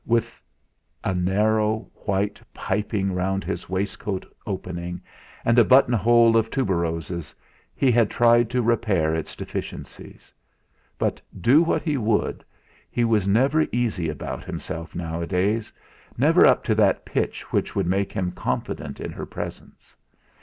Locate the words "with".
0.03-0.41